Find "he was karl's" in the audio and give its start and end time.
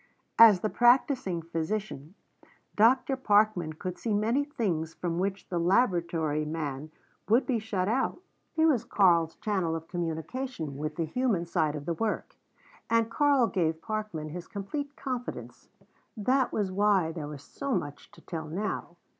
8.51-9.35